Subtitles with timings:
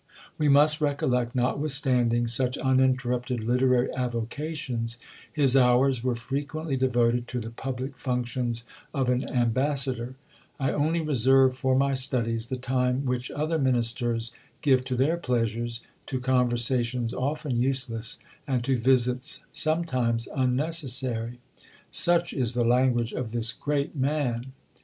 [0.39, 4.97] We must recollect, notwithstanding such uninterrupted literary avocations,
[5.31, 8.63] his hours were frequently devoted to the public functions
[8.95, 10.15] of an ambassador:
[10.59, 14.31] "I only reserve for my studies the time which other ministers
[14.63, 21.37] give to their pleasures, to conversations often useless, and to visits sometimes unnecessary."
[21.91, 24.51] Such is the language of this great man!